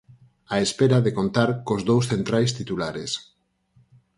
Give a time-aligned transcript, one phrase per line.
[0.53, 3.11] Á espera de contar cos dous centrais titulares.